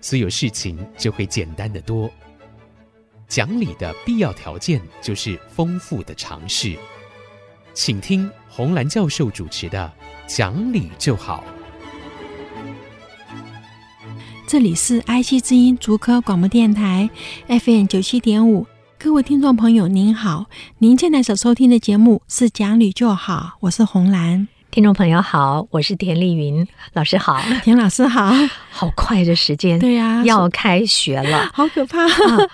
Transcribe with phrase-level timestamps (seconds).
[0.00, 2.10] 所有事情就会简单的多。
[3.26, 6.76] 讲理的必要条件就是丰富的尝试。
[7.74, 9.92] 请听红兰教授主持的
[10.36, 11.44] 《讲理就好》。
[14.46, 17.10] 这里是 IC 之音竹科广播电台
[17.48, 18.66] FM 九七点五，
[18.98, 20.46] 各位听众朋友您好，
[20.78, 24.48] 您现在所收听的节目是《讲理就好》，我是红兰。
[24.70, 28.32] 听众朋友好，我是田丽云老师好，田老师好，
[28.78, 32.06] 好快的时间，对呀，要开学了， 好可怕，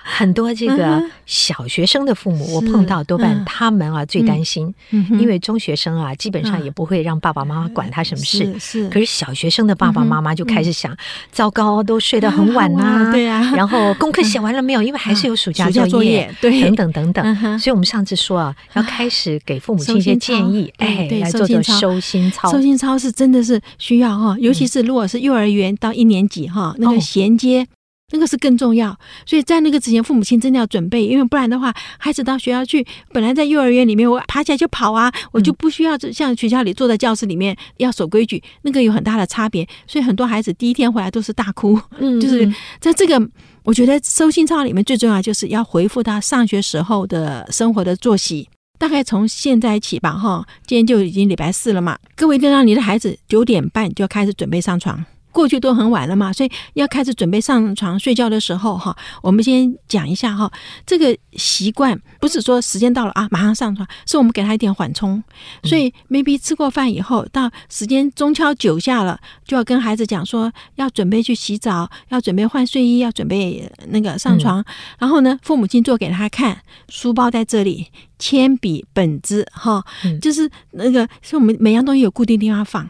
[0.03, 10.97] 很多这个小学生的父母，我碰到多半他们啊最担心，因为中学生啊基本上也不会让爸爸妈妈管他什么事，是，可是小学生的爸爸妈妈就开始想，
[11.31, 14.81] 糟糕，都睡得很晚 呐，对呀，然后功课写完了没有？
[14.81, 22.01] 因为还是有暑假 作业，对，等等等等，所以我们上次说啊，要开始给父母亲一些建议，哎，来做做收。
[22.01, 27.67] 心操，收心操是真的是需要哈，尤其是如果是幼儿园到一年级哈，那个衔接
[28.13, 28.97] 那个是更重要。
[29.27, 39.67] 所以在那个之前，父母亲真的要准备，因为不然的话，孩子到学校去，本来在幼儿园里面我爬起来就跑啊，我就不需要像学校里坐在教室里面要守规矩，那个有很大的差别。
[39.87, 42.47] 所以很多孩子第一天回来都是大哭，嗯，就是
[42.79, 43.29] 在这个，
[43.65, 48.49] 我觉得收心操里面最重要就是要回复他上学时候的生活的作息。
[48.77, 51.97] 大概从现在起吧，哈，今天就已经礼拜四了嘛。
[52.17, 55.03] 各位，就让你的孩子九点半就要开始准备上床。
[55.35, 60.51] 过去都很晚了嘛，所以要开始准备上床睡觉的时候，哈，我们先讲一下哈，
[60.87, 65.23] 这个习惯不是说时间到了啊马上上床，是我们给他一点缓冲。
[65.65, 74.61] 所以 maybe 吃过饭以后，到时间中敲九下了，就要跟孩子讲说要准备去洗澡，要准备换睡衣，要准备那个上床。
[74.61, 74.65] 嗯、
[75.01, 76.57] 然后呢，父母亲做给他看，
[76.89, 77.89] 书包在这里，
[78.21, 79.85] 铅笔、本子，哈，
[80.23, 82.89] 就是那个是我们每样东西有固定地方放。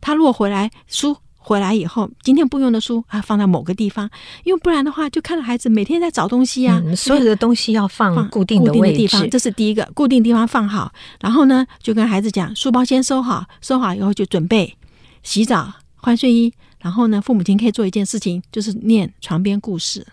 [0.00, 1.16] 他如果回来书。
[1.42, 4.08] 回来以后，今天不用的书啊，放在某个地方，
[4.44, 6.80] 因为不然的话，就看到孩子每天在找东西啊。
[6.84, 10.92] 嗯、所有的东西要放固定的位置，地方，这是第一个固定地方放好。
[11.18, 14.76] 然后呢，就跟孩子讲，书包先收好，收好以后就准备
[15.22, 16.52] 洗澡、换睡衣。
[16.78, 20.06] 然后呢，父母亲可以做一件事情，就是念床边故事，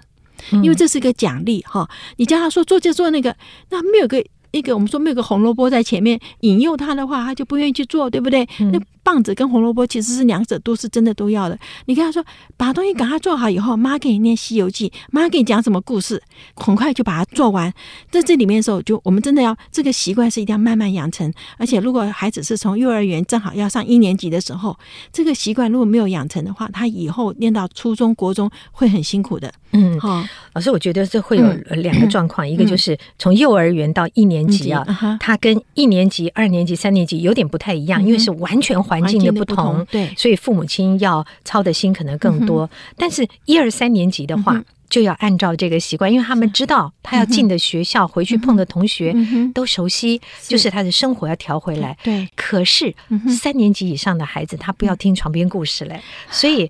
[0.51, 1.87] 因为这是一个奖励哈。
[2.15, 3.35] 你叫他说做这做那个，
[3.69, 4.23] 那没有个。
[4.51, 8.47] 一个我们说没有个红萝卜在前面引诱他的话，他就不愿意去做，对不对？
[8.61, 11.57] 嗯、那棒子跟红萝卜其实是两者都是真的都要的。
[11.85, 12.21] 你跟他说
[12.57, 16.21] 把东西赶快做好以后，妈给你念《西游记》，妈给你讲什么故事，
[16.55, 17.73] 很快就把它做完。
[18.11, 21.31] 在这里面的时候，就我们真的要这个习惯是一定要慢慢养成。
[21.57, 24.77] 而且如果孩子是从幼儿园正好要上一年级的时候，
[25.13, 29.49] 这个习惯如果没有养成的话，他以后念到初中国中会很辛苦的。
[29.71, 30.21] 嗯，好，
[30.53, 31.45] 老师，我觉得这会有
[31.81, 34.83] 两个状况，嗯、一个就是从幼儿园到一年级啊，
[35.19, 42.63] 他、嗯、跟一年级、二年级、三年级有点不太一样，嗯、因为是完全环境的不同，对，所以父母亲要操的心可能更多。
[42.65, 49.15] 嗯、但是，一二三年级的话，嗯、就要按照这个习惯，因为他们知道他要进的学校，嗯、回去碰的同学
[49.53, 51.97] 都熟悉，嗯、就是他的生活要调回来。
[52.03, 52.93] 对，可是
[53.29, 56.69] 三年级以上的孩子，他不要听床边故事嘞，所以。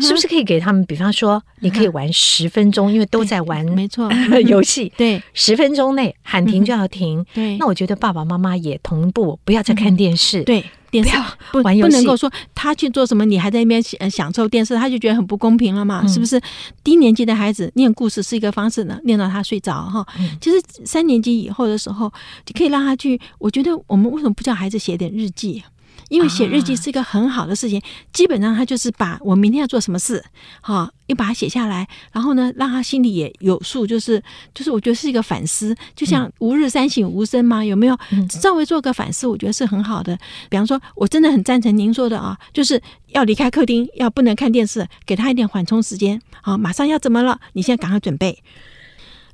[0.00, 0.82] 是不是可以给他们？
[0.86, 4.10] 比方说，你可以玩十分钟，因为都在玩，没错，
[4.48, 4.90] 游戏。
[4.96, 7.22] 对，十分钟内喊停就要停。
[7.34, 10.42] 对，那我觉得爸爸妈妈也同步，不要再看电视。
[10.44, 10.64] 对，
[11.02, 11.10] 电视
[11.50, 16.06] 不玩游戏，不能够说他去做什么，你还在那边享受电视，他就觉得很不公平了嘛？
[16.06, 16.40] 是不是？
[16.84, 20.06] 低年级的孩子念故事是一个方式呢，念到他睡着哈。
[20.40, 22.12] 其实三年级以后的时候，
[22.46, 23.20] 就可以让他去。
[23.38, 25.62] 我觉得我们为什么不叫孩子写点日记？
[26.08, 27.82] 因为写日记是一个很好的事情，
[28.12, 30.24] 基本上他就是把我明天要做什么事，
[30.60, 34.22] 哈，又把它写下来，然后呢，让他心里也有数，就是
[34.54, 37.98] 就是我觉得是一个反思，就像吾日三省吾身嘛，有没有？
[38.30, 40.16] 稍微做个反思，我觉得是很好的。
[40.48, 47.40] 比方说，我真的很赞成您说的啊，就是要离开客厅，要不能看电视，给他一点缓冲时间，啊，马上要怎么了？
[47.52, 48.42] 你现在赶快准备，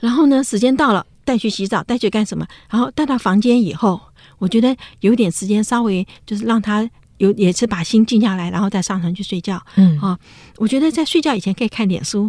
[0.00, 2.46] 然后呢，时间到了，带去洗澡，带去干什么？
[2.68, 4.00] 然后带到房间以后。
[4.40, 9.62] 我觉得有点时间，稍微就是让他有也是把心静下来，然后再上床去睡觉。
[9.76, 10.18] 嗯啊，
[10.56, 12.28] 我觉得在睡觉以前可以看点书，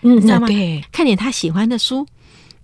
[0.00, 0.46] 嗯，你知道吗？
[0.46, 2.06] 对，看点他喜欢的书。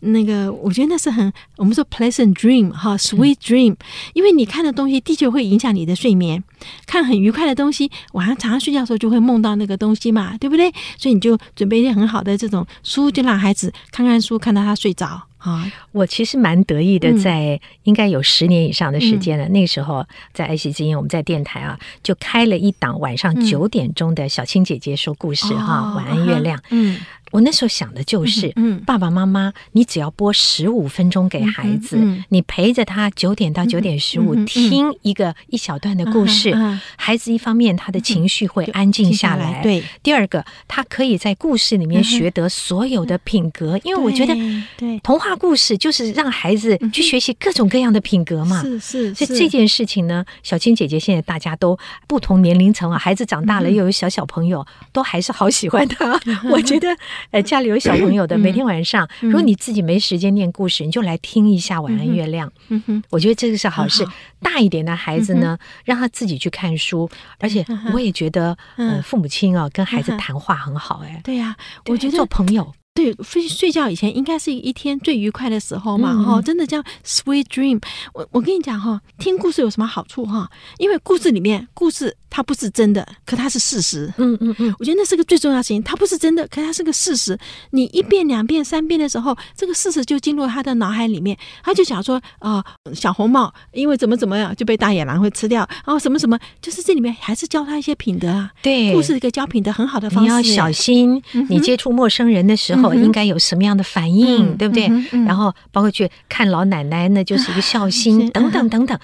[0.06, 3.76] 那个我觉得那是很我们说 pleasant dream 哈，sweet dream，、嗯、
[4.12, 6.44] 因为你看的东西的确会影响你的睡眠。
[6.85, 10.70] 看很愉快的东西，晚上常常睡觉的时候就会梦到那个东西嘛，对不对？
[10.99, 15.23] 所以你就准备一些很好的这种书，就让孩子看看书，看到他睡着。
[15.44, 19.44] 啊，我其实蛮得意的，在应该有十年以上的时间了。
[19.44, 26.61] 嗯、那个时候在爱惜之音，我们在电台啊，就开了一档晚上九点钟的小青姐姐说故事哈，嗯、晚安月亮。
[26.70, 26.99] 嗯。
[27.34, 31.98] 我那时候想的就是，嗯，爸爸妈妈，你只要播十五分钟给孩子，
[32.28, 36.54] 你陪着他九点到九点十五听一个一小段的故事，
[36.96, 39.82] 孩子一方面他的情绪会安静下来，对。
[40.00, 44.32] 第二个，他可以在故事里面学得所有的品格，因为我觉得，
[44.76, 49.12] 对，童话故事就是让孩子去学习各种各样的品格嘛，是是。
[49.12, 51.76] 所以这件事情呢，小青姐姐现在大家都
[52.06, 56.16] 不同年龄层啊，孩子长大了又有小小朋友，都还是好喜欢他，
[56.48, 56.96] 我觉得。
[57.31, 62.49] 呃，家里有小朋友的，每天晚上，如果你自己没时间念故事，你就来听一下《晚安月亮》。
[62.69, 64.06] 嗯哼，我觉得这个是好事。
[64.41, 71.03] 大一点的孩子呢，让他自己去看书，而且我也觉得，呃，父母亲啊，跟孩子谈话很好。
[71.05, 71.56] 哎，对呀，
[71.87, 72.73] 我觉得做朋友。
[73.04, 77.78] 对，睡睡觉以前应该是一天最愉快的时候嘛，哈、嗯，真的叫 sweet dream。
[78.14, 80.48] 我我跟你讲哈，听故事有什么好处哈？
[80.78, 84.10] 因为故事里面故事它不是真的，可它是事实。
[84.16, 85.82] 嗯嗯嗯，我觉得那是个最重要的事情。
[85.82, 87.38] 它不是真的，可它是个事实。
[87.72, 98.50] 你一遍、两遍、三遍的时候，这个事实就进入他的脑海里面，他就想说啊、呃，小红帽因为怎么怎么样就被大野狼会吃掉，然后什么什么，就是这里面还是教他一些品德啊。
[98.62, 100.30] 对，故事一个教品德很好的方式。
[100.30, 102.94] 你要小心，你接触陌生人的时候。
[102.96, 104.91] 应该有什么样的反应，嗯、对不对？
[105.26, 108.99] 然后包括去看老奶奶，那就是一个孝心， 等等等等。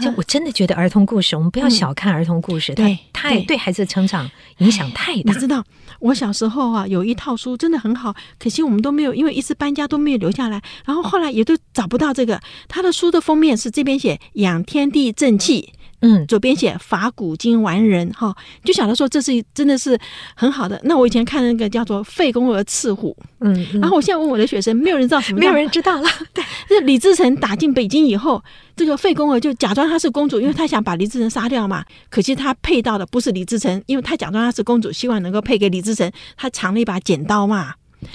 [0.00, 5.32] 就我真的觉得儿童故事，我们不要小看儿童故事，对、嗯，太对孩子的成长影响太大。
[5.32, 5.64] 你知道，
[6.00, 10.60] 我小时候啊，有一套书真的很好，可惜我们都没有，因为一次搬家都没有留下来。
[10.84, 12.40] 然后后来也都找不到这个。
[12.68, 15.72] 他的书的封面是这边写“养天地正气”。
[16.04, 19.98] 嗯，左边写法古今完人哈，就晓得说这是真的是
[20.34, 20.78] 很好的。
[20.84, 26.08] 那我以前看那个叫做费公娥刺虎，嗯，然后我现在问我的学生，没有人知道什么，没有人知道了。
[26.34, 28.42] 对，这李自成打进北京以后，
[28.76, 31.82] 这个费公娥就假装她是公主，因为她想把李自成杀掉嘛。
[32.10, 37.74] 可惜她配到的不是李自成，因为她假装她是公主，希望能够配给李自成，她藏了一把剪刀嘛。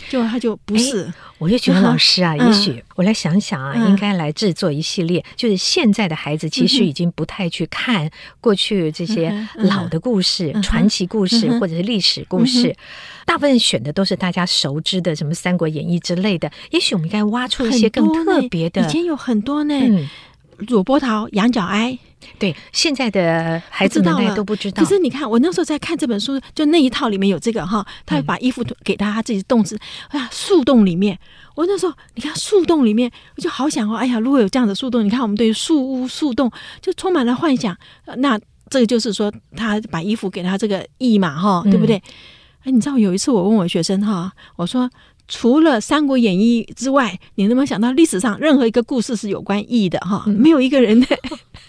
[0.10, 8.10] 就他就不是，我就觉得老师啊，也许我来想想啊，应该来制作一系列，就是现在的孩子其实已经不太去看
[8.42, 12.76] 过去这些老的故事、传奇故事或者是历史故事，
[13.26, 16.52] 大部分选的都是大家熟知的什么《三国演义》之类的。
[16.72, 20.10] 也许我们应该挖出一些更特别的，以前有很多呢，
[20.68, 21.98] 左波桃、羊角哀。
[22.38, 24.84] 对，现在的孩子们都不知道。
[24.84, 29.78] 可是你看，我那时候在看这本书，就那一套里面有这个哈，他把衣服给他，他自己冻死。
[30.10, 31.18] 哎呀，树洞里面，
[31.56, 36.52] 我那时候你看树洞里面，我就好想哦，哎呀，如果有这样的树洞，你看我们对于树屋、树洞
[36.82, 37.76] 就充满了幻想。
[38.18, 38.40] 那
[38.70, 42.02] 这个就是说，他把衣服给他这个意嘛，哈，对不对？
[42.64, 44.90] 哎，你知道有一次我问我学生哈，我说。
[45.30, 50.00] 除了《三国演义》之外，你能不能想到历史上任何一个故事是有关义的？
[50.00, 51.08] 哈，没有一个人的，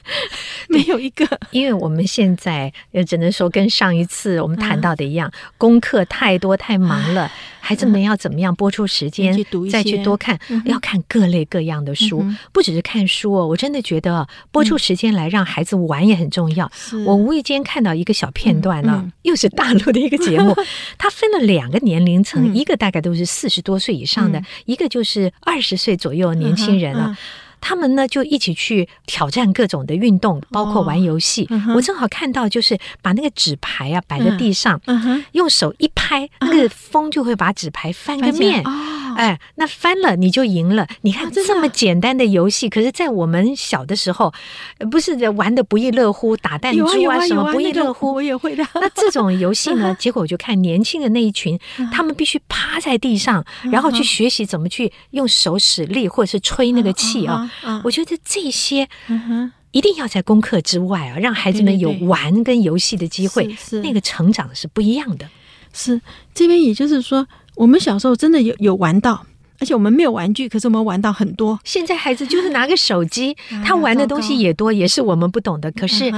[0.69, 1.29] 没有一个。
[1.51, 7.31] 因为我们现在也只能说跟上一次我们谈到的一样，啊、功课太多太忙了。
[7.71, 9.33] 孩子们要怎么样播出时间
[9.71, 10.37] 再去多看？
[10.65, 13.47] 要看各类各样的书，不只是看书哦。
[13.47, 16.69] 我真的觉得播出时间来让孩子玩也很重要。
[17.07, 20.53] 我无意间看到一个小片段呢，又是大陆的一个节目，
[20.99, 27.17] 它分了两个年龄层，一个大概都是四十多岁以上的，一个就是二十岁左右的年轻人了。
[27.61, 31.49] 他们呢就一起去挑战各种的运动，包括玩游戏。
[31.75, 34.81] 我正好看到，就是把那个纸牌啊摆在地上，
[35.33, 38.65] 用手一拍，那个风就会把纸牌翻个面。
[39.17, 40.87] 哎，那翻了你就赢了。
[41.03, 44.33] 你看这么简单的游戏，可是，在我们小的时候，
[44.91, 48.15] 不是玩的不亦乐乎，打弹珠啊什么不亦乐乎。
[48.15, 48.65] 我也会的。
[48.75, 51.59] 那这种游戏呢，结果我就看年轻的那一群，
[51.93, 57.50] 他们必须趴在地上，然后去学习怎么去用手使力，或者是吹那个气啊。
[57.85, 58.89] 我觉得这些
[59.71, 65.29] 一定要在功课之外啊，让孩子们有玩跟游戏的机会，那个成长是不一样的。
[65.73, 66.01] 是
[66.35, 67.27] 这边，也就是说。
[67.57, 69.27] 我们小时候真的有有玩到，
[69.59, 71.59] 而且我们没有玩具，可是我们玩到很多。
[71.63, 75.71] 现在孩子就是拿个手机， 他玩的东西也多，也是我们不懂的。
[75.73, 76.11] 可是，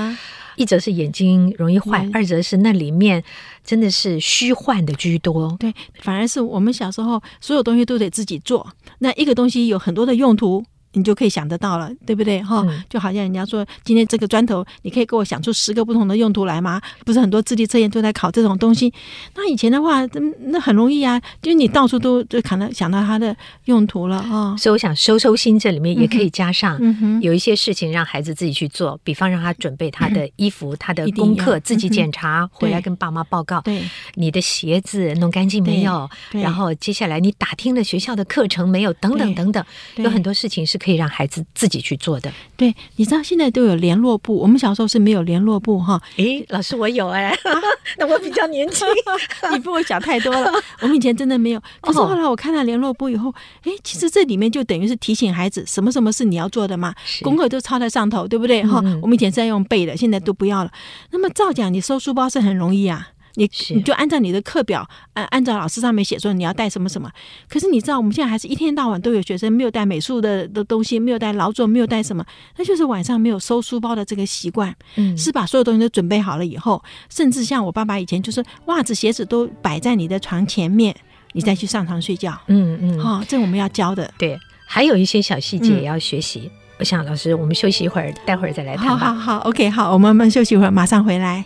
[0.55, 3.25] 一则是眼睛容易坏，二则是那里面
[3.65, 5.57] 真的是虚幻的居多。
[5.59, 8.65] 对，反而是我们小时候所有东西都得自己做。
[9.01, 10.65] 那一个东西有很多的用途。
[10.93, 12.43] 你就可以想得到了，对不对？
[12.43, 16.81] 哈、嗯，就好像人家说，今天这个砖头，你可以给我想出十个不同的用途来吗？
[17.05, 18.93] 不是很多智力测验都在考这种东西。
[19.35, 20.07] 那以前的话，
[20.47, 24.57] 那很容易啊，就是你到处都就可能想到它的用途了啊。
[24.57, 26.79] 所以我想收收心，这里面也可以加上
[27.21, 33.61] 有一些事情让孩子自己去做，比方让他准备他的衣服、他的功课，自己检查回来跟爸妈报告。
[33.63, 33.83] 对，
[34.15, 36.09] 你的鞋子弄干净没有？
[36.33, 38.93] 然后接下来你打听了学校的课程没有？
[38.95, 39.65] 等等等等，
[39.97, 42.33] 有很多事情是可以让孩子自己去做的。
[42.57, 46.01] 对，你知道现在都有联络部，我们小时候是没有联络部哈。
[46.17, 47.39] 诶，老师我有哎、欸，
[47.99, 48.87] 那我比较年轻，
[49.53, 50.51] 你比我小太多了。
[50.81, 58.63] 我们以前真的没有， 可是后来我看到联络部以后，哎，其实这里面就等于是提醒孩子什么什么是你要做的嘛，功课都抄在上头，对不对？
[58.65, 60.71] 哈、嗯，我们以前是在用背的，现在都不要了。
[61.11, 63.09] 那么照讲，你收书包是很容易啊。
[63.35, 67.11] 你你就按照你的课表，按按照老师上面写说你要带什么什么。
[67.49, 72.25] 可是你知道我们现在还是一天到晚都有学生没有带美术的的东西，没有带劳作，没有带什么，
[72.57, 74.75] 那就是晚上没有收书包的这个习惯。
[74.97, 80.95] 嗯，是把所有东西都准备好了以后，甚至像我爸爸以前就是袜子鞋子都摆在你的床前面，
[81.33, 82.39] 你再去上床睡觉。
[82.49, 84.13] 嗯嗯，好、哦，这我们要教的。
[84.19, 86.43] 对，还有一些小细节也要学习。
[86.45, 88.97] 嗯、我想老师，我们休息一会儿，待会儿再来谈吧。
[88.97, 91.45] 好好好，OK，好，我们慢休息一会儿，马上回来。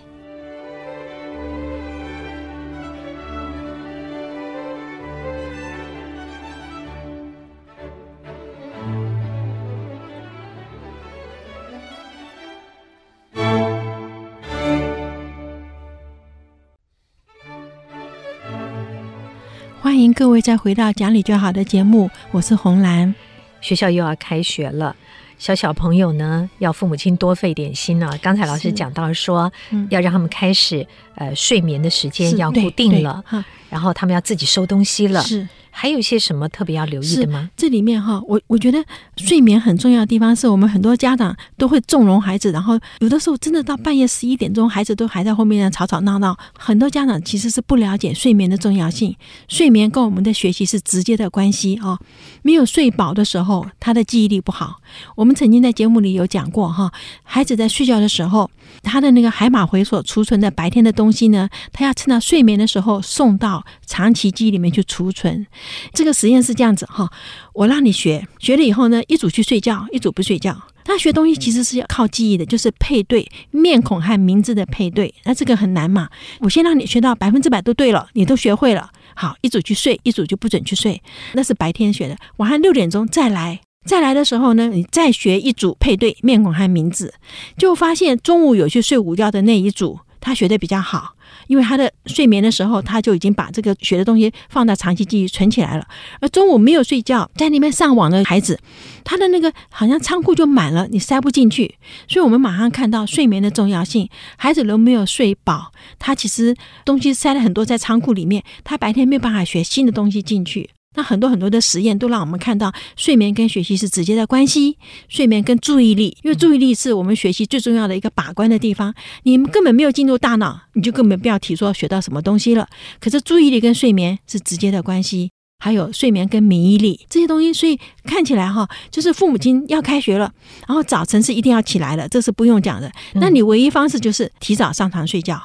[20.17, 23.15] 各位再回到讲理就好的节目，我是红兰。
[23.61, 24.97] 学校又要开学了，
[25.39, 28.19] 小小朋友呢，要父母亲多费点心呢、啊。
[28.23, 29.53] 刚才老师讲到说，
[29.91, 33.23] 要让他们开始呃睡眠的时间要固定了，
[33.69, 35.21] 然后他们要自己收东西了。
[35.21, 35.47] 是。
[35.79, 37.51] 还有一些什么特别要留意的吗？
[37.55, 38.83] 这里面哈，我我觉得
[39.19, 46.35] 睡眠很重要的地方，是我们很多家长都会纵容孩子，然后有的时候真的到半夜十一点钟，孩子都还在后面吵吵闹闹。
[46.59, 49.15] 很多家长其实是不了解睡眠的重要性，
[49.49, 51.99] 睡眠跟我们的学习是直接的关系啊。
[52.41, 54.81] 没有睡饱的时候，他的记忆力不好。
[55.15, 56.91] 我们曾经在节目里有讲过哈，
[57.23, 58.51] 孩子在睡觉的时候，
[58.83, 65.47] 他的那个海马回所储存的白天的东西呢，他要趁到睡眠的时候送到长期记忆里面去储存。
[65.93, 67.11] 这个实验是这样子哈，
[67.55, 70.57] 我让你学，学了以后呢，一组去睡觉，一组不睡觉。
[70.85, 75.13] 他学东西其实是要靠记忆的，就是配对面孔和名字的配对。
[75.25, 76.09] 那这个很难嘛？
[76.39, 81.03] 我先让你学到百分之百都对了，你都学会了，好，一组去睡，一组就不准去睡。
[81.33, 87.13] 那是白天学的，晚上六点钟再来，再来的时候呢，你再学一组配对面孔和名字，
[87.59, 91.16] 就发现中午有去睡午觉的那一组，他学的比较好。
[91.47, 95.87] 因为他的睡眠的时候，他就已经把这个学的东西放到长期记忆存起来了。
[96.21, 98.59] 而中午没有睡觉，在那边上网的孩子，
[99.05, 101.77] 他的那个好像仓库就满了，你塞不进去。
[102.09, 104.09] 所以我们马上看到睡眠的重要性。
[104.37, 110.71] 孩子都没有睡饱，他其实东西塞了很多在仓库里面，他白天没有办法学新的东西进去。
[110.97, 114.77] 那很多很多的实验都让我们看到，睡眠跟学习是直接的关系。
[115.09, 118.95] 睡眠跟注意力，因为注意力是我们学习最重要的一个把关的地方。
[119.23, 122.67] 你们根本没有进入大脑，你就根本不要提说学到什么东西了。
[122.99, 127.53] 可是注意力跟睡眠是直接的关系，还有睡眠跟免疫力这些东西。
[127.53, 130.33] 所以看起来哈，就是父母亲要开学了，
[130.67, 132.91] 然后早晨是一定要起来的，这是不用讲的。
[133.15, 135.41] 那你唯一方式就是提早上床睡觉。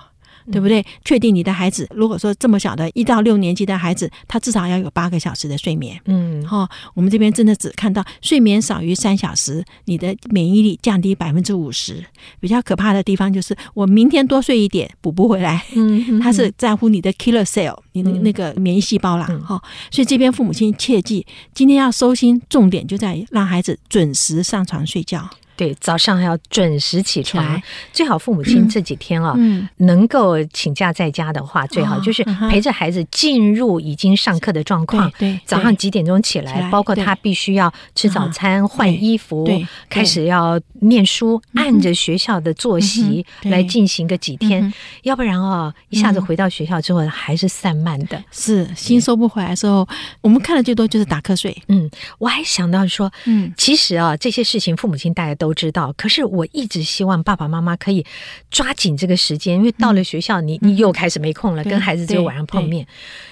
[0.50, 0.86] 对不对？
[1.04, 6.00] 确定你的孩子，如果说这么小的一到六年级的孩子，他至少要有八个小时的睡眠。
[6.06, 12.04] 嗯，哈、哦，我们这边真的只看到睡眠少于三小时，你的免疫力降低百分之五十。
[12.40, 15.66] 比较可怕的地方就是，我明天多睡一点补不回来。
[15.76, 19.26] 嗯，他是在乎你的 killer cell，你的那个免疫细胞啦。
[19.26, 25.30] 哈、嗯哦，所以这边父母亲切记，今天要收心，重点就在于让孩子准时上床睡觉。
[25.62, 27.62] 对，早上还要准时起床，
[27.94, 35.12] 最好父母亲这几天啊，嗯，能够请假在家的话，最好就是陪着孩子进入已经上课的状况。
[35.20, 39.48] 对，早上几点钟起来，包括他必须要吃早餐、换衣服，
[39.88, 49.88] 开始要念书，按着学校的作息来进行个几天，要不然啊，一下子回到学校之后还是散漫的，是心收不回来的时候，
[50.22, 51.56] 我们看的最多就是打瞌睡。
[51.68, 51.88] 嗯，
[52.18, 55.51] 我还想到说，嗯，其实啊，这些事情父母亲大家都。
[55.52, 55.94] 都知道。
[55.98, 58.06] 可是我一直希望爸爸妈妈可以
[58.50, 62.88] 抓紧这个时间，因为到了学校，你你又开始没空了，跟孩子只有晚上碰面。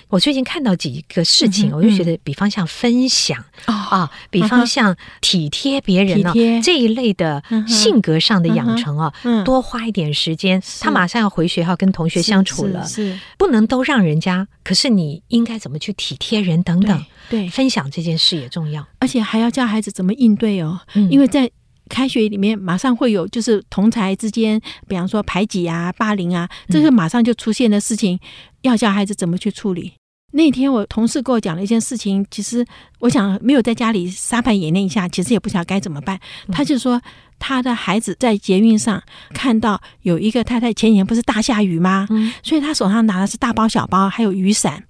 [0.10, 6.34] 我最近看到几个事情，我就觉得，比方像分享啊，比方像体贴别人呢
[6.64, 9.14] 这一类的性格上的养成啊，
[9.46, 10.62] 多花一点时间。
[10.82, 14.48] 他马上要回学校跟同学相处了，是不能都让人家。
[14.64, 21.50] 可是你应该怎么去体贴人等等，对，分享这件事也重要，而且还要教孩子怎么应对哦，因为在
[21.90, 28.18] 开学里面马上会有就是同才之间，比方说排挤啊、霸凌啊，这个马上就出现的事情，
[28.62, 29.94] 要教孩子怎么去处理。
[30.32, 32.66] 那天我同事跟我讲了一件事情，其实
[33.00, 36.20] 我想没有在家里沙盘演练一下，其实也不晓得该怎么办。
[36.52, 37.02] 他就说。
[37.40, 39.02] 他的孩子在捷运上
[39.34, 42.06] 看到有一个太太，前几天不是大下雨吗？
[42.10, 44.84] 嗯，所以他手上拿的是大包小包，还有雨伞，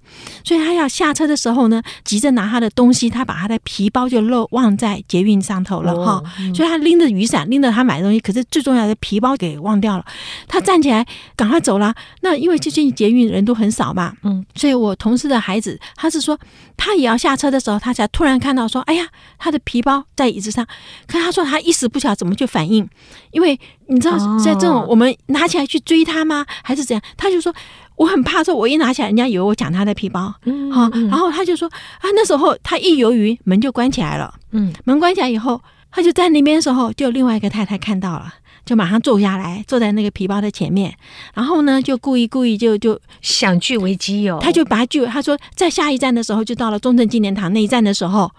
[0.44, 6.22] 所以他要下车的时候呢，急着拿他的东西，他把他的皮包就漏忘在捷运上头了哈。
[6.54, 10.04] 所以他拎着雨伞，拎着他买的东西，可是最重要的皮包给忘掉了。
[10.48, 11.94] 他站起来赶快走了。
[12.22, 16.36] 那因为最近捷运人都很少嘛，嗯，所以我同事的孩子他是说，
[16.76, 19.06] 他也要下车的时候，他才突然看到说，哎呀，
[19.38, 20.66] 他的皮包在椅子上。
[21.06, 22.34] 可他说他一时不晓得怎么。
[22.40, 22.88] 就反应，
[23.32, 26.46] 因为你知道，在这种我们拿起来去追他吗？
[26.64, 27.02] 还是怎样？
[27.18, 27.54] 他就说
[27.96, 30.32] 我很怕，说我一拿起来，人家以为我抢他的皮包。
[30.46, 34.32] 嗯，好，然后他就说啊，那时候他一犹豫，门就关起来了。
[34.52, 38.32] 嗯，门关起来以后，他就在那边的时候，就有另外一个太太看到了，
[38.64, 40.94] 就马上坐下来，坐在那个皮包的前面，
[41.34, 48.30] 然后呢，就故意故意就就想据为己有，他就把他据，他说在下一站的时候，就到了中正纪念堂那一站的时候。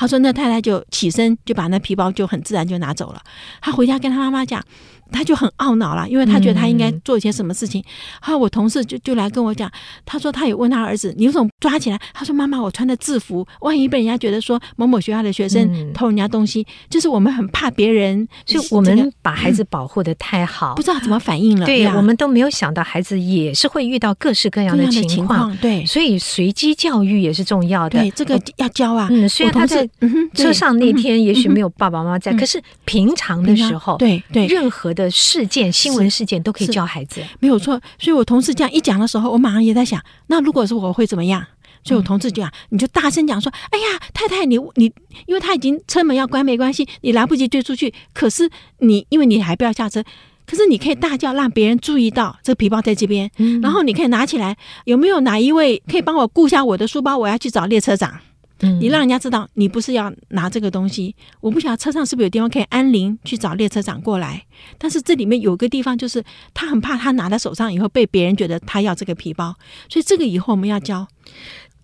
[0.00, 3.20] 他说：“那太太就起身，就把那皮包就很自然就拿走了。
[3.60, 4.62] 他回家跟他妈妈讲。”
[5.10, 7.82] 他就很懊恼了，因为他觉得他应该做一些什么事情。
[8.20, 9.70] 后来我同事就就来跟我讲，
[10.04, 21.64] 他说他也问他儿子：“你为什么抓起来？”他说：“妈妈，我穿的制服，万一被人家觉得说某某学校的学生偷人家东西，就是我们很怕别人，所以我们把孩子保护的太好，不知道怎么反应了。
[21.64, 25.56] 对，我们都没有想到孩子也是会遇到各式各样的情况。
[25.56, 27.98] 对，所以随机教育也是重要的。
[27.98, 29.08] 对，这个要教啊。
[29.10, 29.88] 嗯，虽然他在
[30.34, 34.92] 车上那天也许没有爸爸妈妈在，可是平常的时候，对对，任何。
[34.98, 37.80] 的事件、新闻事件都可以教孩子，没有错。
[37.98, 41.46] 所以我同事这样一讲的时候，我马上也在想，那如果是我会怎么样？
[41.84, 44.92] 所以我同事就讲，你就大声讲说：“哎呀，太太，你你，
[45.26, 47.94] 因为他已经车门要关，没关系，你来不及追出去。
[48.12, 48.50] 可是
[48.80, 50.02] 你，因为你还不要下车，
[50.44, 53.30] 可是你可以大叫，让别人注意到这个皮包在这边，
[53.62, 54.56] 然后你可以拿起来。
[54.84, 57.16] 有没有哪一位可以帮我顾下我的书包？
[57.16, 58.18] 我要去找列车长。”
[58.60, 64.44] 你让人家知道你不是要拿这个东西，我不晓得车上是不是有地方可以安铃去找列车长过来。
[64.78, 69.54] 但是这里面有个地方，就是他很怕他拿在手上以后被别人觉得他要这个皮包，
[69.88, 71.06] 所以这个以后我们要教，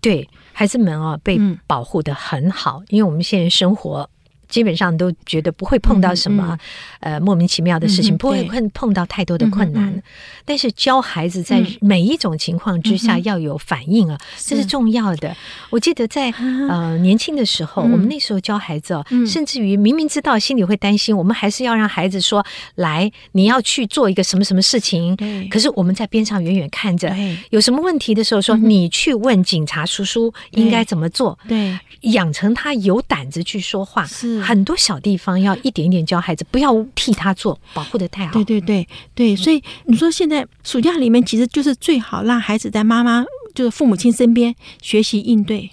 [0.01, 4.09] 对孩子们啊，被保护的很好，因为我们现在生活。
[4.47, 6.57] 基本上都觉得不会碰到什么，
[6.99, 10.01] 呃，莫名其妙的事情，不会碰碰到太多的困难。
[10.43, 15.35] 但是教孩子在每一种情况之下要有反应啊，这是重要的。
[15.69, 16.31] 我记得在
[16.69, 25.15] 呃年轻的时候，我们那时候教孩子哦，甚至于明明知道心里会担心，我们还是要让孩子说：“来，你要去做一个什么什么事情。”
[25.49, 27.13] 可是我们在边上远远看着，
[27.49, 34.05] 有什么问题的时候说：“你去问警察叔叔应该怎么做。”对，养成他有胆子去说话。
[34.05, 34.34] 是。
[34.41, 38.33] 很多小地方要一点一点教孩子，不要替他做，保护的太好。
[38.33, 45.69] 对对对对，所以你说现在暑假里面其实就是最好让孩子在妈妈就是父母亲身边学习应对。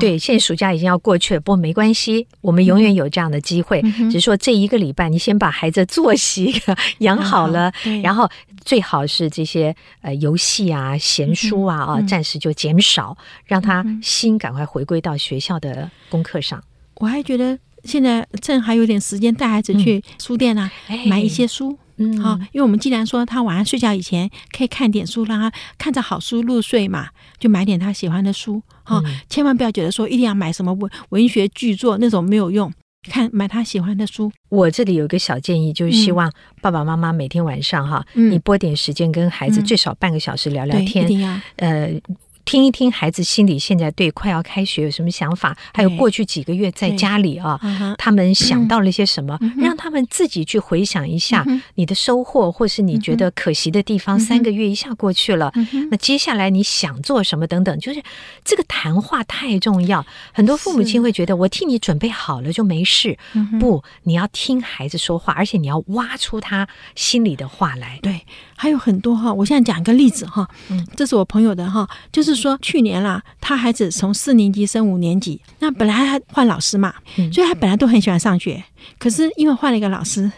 [0.00, 3.82] 对，现在暑假已经要过去了，不过没关系，我们永远有这样的机会。
[3.82, 6.54] 只是说这一个礼拜，你先把孩子作息
[6.98, 7.70] 养好了，
[8.02, 8.26] 然后
[8.64, 16.62] 最好是这些呃游戏啊、闲书啊啊，暂时就减少，让他心赶快回归到学校的功课上。
[16.94, 17.58] 我还觉得。
[17.84, 32.72] 现在趁还有点时间，带孩子去书店啊，嗯、买一些书，嗯，好，因为我们既然说他晚上睡觉以前可以看点书，让他看着好书入睡嘛，就买点他喜欢的书，哈、嗯，千万不要觉得说一定要买什么文文学巨作那种没有用，
[33.10, 34.30] 看买他喜欢的书。
[34.48, 42.00] 我这里有一个小建议，就是希望爸爸妈妈每天晚上哈，嗯、你拨点时间跟孩子最少半个小时聊聊天，嗯、一定要，呃。
[42.48, 47.60] 听一听孩子心里现在对快要开学有什么想法，还有过去几个月在家里啊，
[47.98, 54.18] 他们想到了些什么，让他们自己去回想一下你的收获，或是你觉得可惜的地方。
[54.18, 55.52] 三个月一下过去了，
[55.90, 58.02] 那接下来你想做什么等等，就是
[58.42, 60.06] 这个谈话太重要。
[60.32, 63.18] 很多父母亲会觉得我替你准备好了就没事，
[63.60, 67.98] 不，你要听孩子说话，而且你要挖出他心里的话来。
[68.02, 68.24] 对，
[68.56, 70.48] 还有很多哈，我现在讲一个例子哈，
[70.96, 72.37] 这是我朋友的哈，就是。
[72.40, 76.94] 说去年啦，他孩子从四年级升五年级，那本来还换老师嘛，
[77.32, 78.62] 所以他本来都很喜欢上学，
[78.98, 80.30] 可是因为换了一个老师。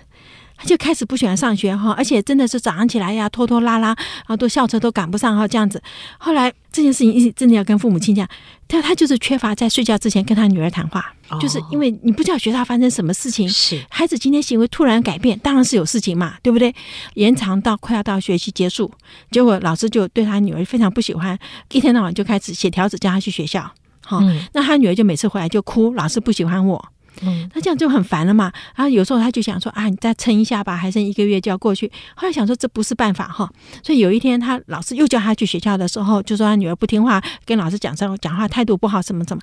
[0.61, 5.83] 他就开始不喜欢上学哈，而且真的是早上起来呀，拖拖拉拉，然后都校车都赶不上哈，这样子。
[6.19, 8.29] 后来这件事情一直真的要跟父母亲讲，
[8.67, 16.75] 但他就是缺乏在睡觉之前跟他女儿谈话，哦、就是因为你不知道学校发生什么事情，是孩子今天行为突然改变，当然是有事情嘛，对不对？
[17.15, 18.93] 延长到快要到学期结束，
[19.31, 21.39] 结果老师就对他女儿非常不喜欢，
[21.73, 23.73] 一天到晚就开始写条子叫他去学校，
[24.05, 26.93] 好、嗯，那他女儿就每次回来就哭，老师不喜欢我。
[27.23, 28.53] 嗯，那这样就很烦了嘛。
[28.75, 31.91] 然后有时候他就想说啊，你再撑一下吧，还剩一个月就要过去。
[32.15, 33.51] 后来想说这不是办法哈，
[33.83, 39.43] 所以有一天他老师又叫他去学校的时候，就说他女儿不听话，跟老师讲说讲话态度不好，什么什么。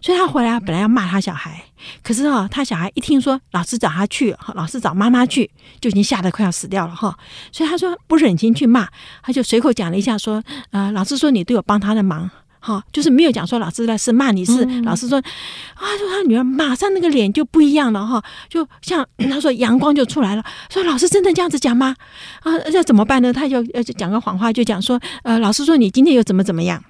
[0.00, 1.64] 所以他回来本来要骂他小孩，
[2.02, 5.50] 可是哈，他小孩一听说老师找他去，老师找妈妈去，
[5.80, 7.16] 就已经吓得快要死掉了哈。
[7.50, 8.88] 所以他说不忍心去骂，
[9.22, 12.30] 他就随口讲了一下说，呃，老师说你都有帮他的忙。
[12.58, 21.94] 好，就是没有讲说老师在是骂你是，嗯、老师说啊，说他女儿马上那个脸就不一样了哈，就像 他说阳光就出来了，说老师真的这样子讲吗？
[22.40, 23.32] 啊，要怎么办呢？
[23.32, 23.62] 他就
[23.96, 26.82] 讲个谎话，就讲说呃老师说你今天又怎么怎么样，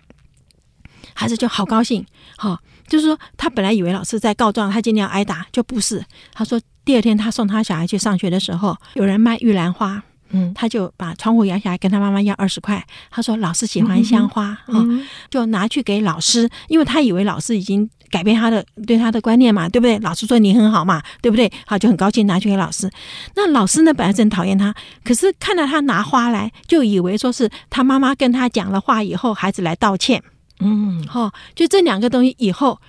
[1.14, 2.04] 孩子就好高兴，
[2.36, 6.04] 好，就是说他本来以为老师在告状，他今天要挨打，就不是。
[6.32, 10.02] 他说第二天他送他小孩去上学的时候，有人卖玉兰花。
[10.30, 12.84] 嗯，他就把窗户摇下来，跟他妈妈要二十块。
[13.10, 14.84] 他说：“老师喜欢香花啊、
[15.30, 19.98] 就拿去给老师，因为他以为老师已经改变他的对他的观念嘛，对不对？
[20.00, 21.50] 老师说你很好嘛，对不对？
[21.64, 22.90] 好，就很高兴拿去给老师。
[23.36, 30.22] 那老师呢，本来是很讨厌他，可是看到他拿花来，就以为说是他妈妈跟他讲了话以后，孩子来道歉。
[30.60, 32.80] 嗯，好、哦，就这两个东西以后，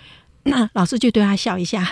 [0.44, 1.88] 那老师就对他笑一下。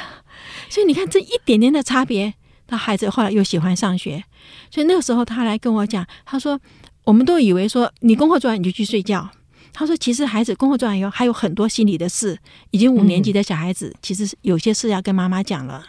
[0.70, 2.34] 所以你看这一点点的差别。”
[2.68, 4.24] 他孩子后来又喜欢上学，
[4.72, 6.60] 所以那个时候他来跟我讲，他说
[7.06, 9.30] ：“我们都以为说你功课做完你就去睡觉。”
[9.74, 12.38] 他说：“其实孩子功课做完以后还有很多心里的事，
[12.72, 15.86] 已经五年级的小孩子，其实有些事要跟妈妈讲了。”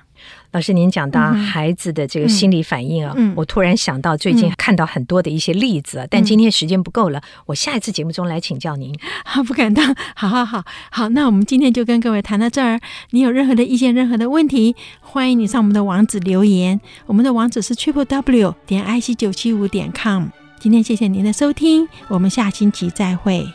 [0.56, 8.98] 老师，您讲到孩子的这个心理反应啊，嗯嗯、我突然想到最近看到很多的一些例子，嗯、但今天时间不够了，我下一次节目中来请教您。
[9.26, 12.80] 好，不敢当，好好好，好，那我们今天就跟各位谈到这儿。
[13.10, 16.80] 你有任何的意见、任何的问题，欢迎你上我们的网址留言。
[17.04, 20.28] 我们的网址是 triple w 点 i c 九七五点 com。
[20.58, 23.46] 今天谢谢您的收听，我们下星期再会。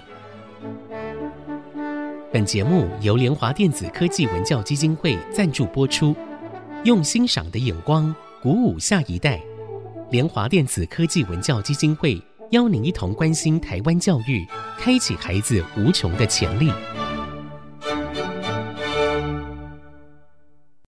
[2.32, 6.16] 本节目由联华电子科技文教基金会赞助播出。
[6.84, 9.40] 用欣赏的眼光鼓舞下一代，
[10.10, 14.44] 联华电子科技文教基金会邀您一同关心台湾教育，
[14.80, 16.72] 开启孩子无穷的潜力。